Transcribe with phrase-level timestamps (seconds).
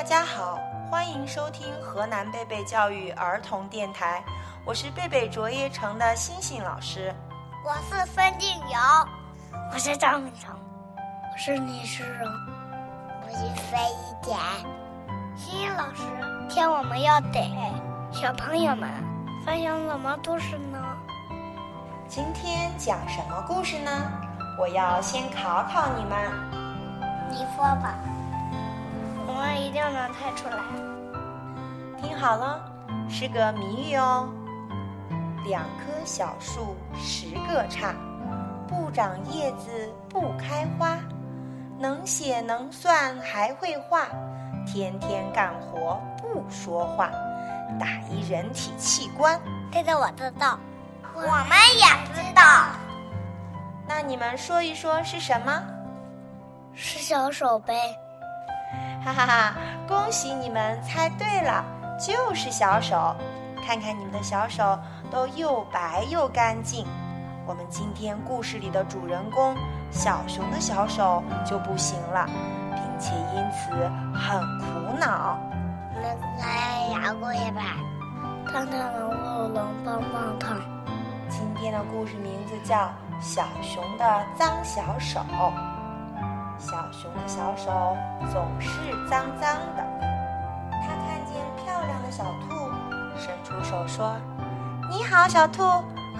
[0.00, 0.58] 大家好，
[0.90, 4.24] 欢迎收听河南贝贝教育儿童电台，
[4.64, 7.14] 我是贝贝卓越城的星星老师。
[7.62, 9.06] 我是孙静瑶，
[9.70, 10.58] 我是张文成，
[10.96, 12.26] 我是李诗荣，
[13.26, 14.38] 我是飞一点。
[15.36, 16.02] 星星老师，
[16.48, 17.52] 天我们要给
[18.10, 18.88] 小朋友们
[19.44, 20.78] 分享什么故事呢？
[22.08, 23.90] 今天讲什么故事呢？
[24.58, 26.18] 我要先考考你们。
[27.30, 27.96] 你说吧，
[29.40, 30.58] 我们一定能猜出来。
[32.02, 32.60] 听好了，
[33.08, 34.28] 是个谜语哦。
[35.46, 37.94] 两棵小树十个杈，
[38.68, 40.98] 不长叶子不开花，
[41.78, 44.08] 能写能算还会画，
[44.66, 47.10] 天天干活不说话，
[47.80, 49.40] 打一人体器官。
[49.72, 50.58] 这个我知道，
[51.14, 52.42] 我们也知道。
[53.88, 55.62] 那你们说一说是什么？
[56.74, 57.74] 是小手呗。
[59.04, 59.54] 哈哈哈！
[59.88, 61.64] 恭喜你们猜对了，
[61.98, 63.14] 就是小手。
[63.66, 64.78] 看看你们的小手
[65.10, 66.86] 都又白又干净。
[67.46, 69.56] 我们今天故事里的主人公
[69.90, 72.26] 小熊的小手就不行了，
[72.74, 73.70] 并且因此
[74.18, 75.38] 很苦恼。
[75.94, 76.04] 能
[76.38, 77.62] 来摇过一把，
[78.50, 80.60] 看看能不能棒棒糖。
[81.28, 82.76] 今天的故事名字叫
[83.20, 85.20] 《小熊的脏小手》。
[86.60, 87.96] 小熊的小手
[88.30, 88.70] 总是
[89.08, 89.82] 脏脏的，
[90.70, 92.70] 它看见漂亮的小兔。
[93.16, 94.14] 伸出手说
[94.90, 95.62] ：“你好，小兔，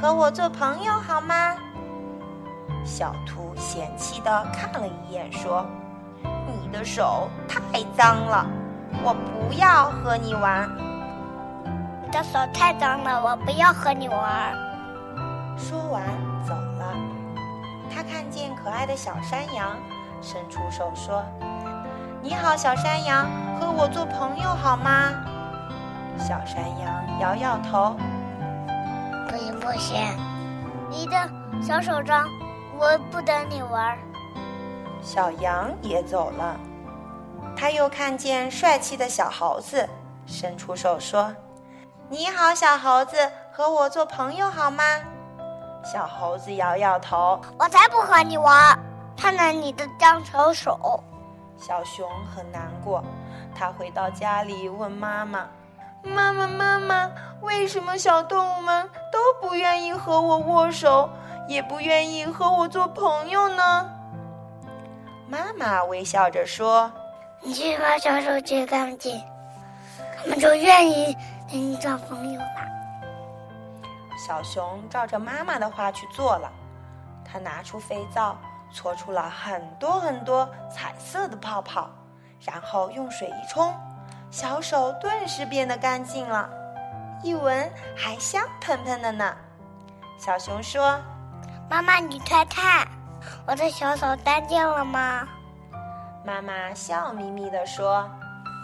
[0.00, 1.54] 和我做朋友好吗？”
[2.86, 5.66] 小兔嫌弃的看了一眼，说
[6.24, 8.46] ：“你的手太脏了，
[9.04, 10.66] 我不要和你玩。”
[12.02, 14.54] 你的手太脏了，我不要和你玩。
[15.58, 16.02] 说完
[16.48, 16.94] 走了。
[17.94, 19.76] 他看见可爱的小山羊，
[20.22, 21.24] 伸出手说
[22.20, 23.26] ：“你好，小山羊，
[23.58, 25.12] 和我做朋友好吗？”
[26.18, 27.96] 小山羊摇摇头，
[29.28, 29.98] 不行不行，
[30.90, 31.16] 你的
[31.62, 32.26] 小手脏，
[32.78, 33.96] 我不等你玩。
[35.00, 36.54] 小羊也走了，
[37.56, 39.88] 他又看见帅气的小猴子，
[40.26, 41.34] 伸出手说
[42.10, 43.16] ：“你好，小猴子，
[43.50, 44.84] 和我做朋友好吗？”
[45.82, 48.78] 小猴子摇摇头，我才不和你玩。
[49.16, 51.02] 看看你的脏小手。
[51.58, 53.04] 小熊很难过，
[53.54, 55.46] 他回到家里问妈妈。
[56.02, 57.10] 妈妈，妈妈，
[57.42, 61.10] 为什么小动物们都不愿意和我握手，
[61.46, 63.90] 也不愿意和我做朋友呢？
[65.28, 66.90] 妈妈微笑着说
[67.44, 69.22] ：“你去把小手洗干净，
[70.16, 71.14] 他们就愿意
[71.50, 72.46] 跟你做朋友了。”
[74.26, 76.50] 小熊照着妈妈的话去做了，
[77.22, 78.38] 他拿出肥皂，
[78.72, 81.90] 搓出了很多很多彩色的泡泡，
[82.40, 83.74] 然后用水一冲。
[84.30, 86.48] 小手顿时变得干净了，
[87.22, 89.36] 一闻还香喷喷的呢。
[90.18, 91.00] 小熊说
[91.68, 92.86] ：“妈妈，你快看，
[93.46, 95.26] 我的小手干净了吗？”
[96.24, 98.08] 妈妈笑眯眯地说：“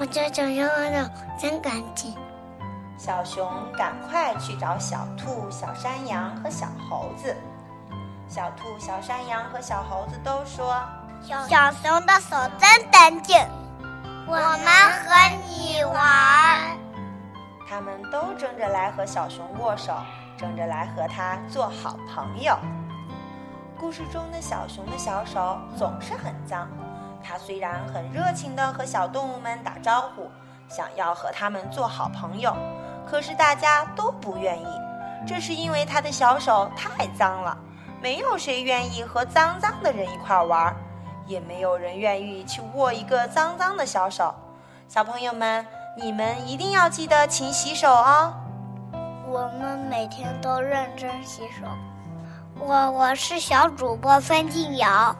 [0.00, 2.16] 我这小熊的真干净。”
[2.98, 7.36] 小熊赶快去找小兔、小山羊和小猴子。
[8.32, 10.82] 小兔、小山羊和小猴子都说
[11.20, 13.36] ：“小熊的手真干净。”
[14.26, 14.66] 我们
[15.04, 16.74] 和你玩，
[17.68, 19.92] 他们都争着来和小熊握手，
[20.38, 22.56] 争着来和他做好朋友。
[23.78, 26.66] 故事中的小熊的小手总是很脏，
[27.22, 30.30] 它虽然很热情地和小动物们打招呼，
[30.70, 32.56] 想要和它们做好朋友，
[33.06, 34.66] 可是大家都不愿意。
[35.26, 37.54] 这是因为它的小手太脏了，
[38.02, 40.74] 没有谁愿意和脏脏的人一块玩。
[41.24, 44.34] 也没有人愿意去握一个脏脏的小手，
[44.88, 45.64] 小朋友们，
[45.96, 48.34] 你们一定要记得勤洗手哦。
[49.28, 51.64] 我们每天都认真洗手。
[52.58, 55.14] 我我是小主播范静瑶，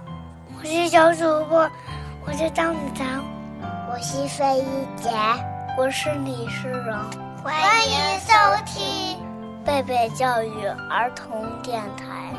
[0.58, 1.70] 我是小主播，
[2.26, 3.06] 我是张子成，
[3.88, 5.10] 我是费一杰，
[5.78, 6.96] 我是李诗荣。
[7.44, 7.54] 欢
[7.88, 8.34] 迎收
[8.66, 9.16] 听
[9.64, 12.34] 贝贝教育儿童电台。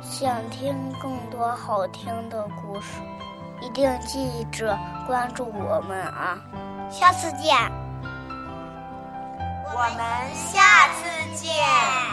[0.00, 3.00] 想听更多好听的故事，
[3.60, 6.38] 一定记着关注我们啊！
[6.90, 7.56] 下次见，
[9.74, 12.07] 我们下次见。